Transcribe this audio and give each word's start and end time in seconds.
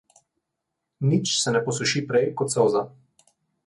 Nič 1.09 1.35
se 1.43 1.55
ne 1.57 1.63
posuši 1.69 2.05
prej 2.11 2.35
kot 2.43 2.57
solza. 2.59 2.87